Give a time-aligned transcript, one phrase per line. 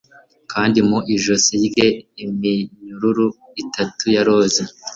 [0.51, 1.87] Kandi mu ijosi rye
[2.23, 3.27] iminyururu
[3.63, 4.63] itatu ya roza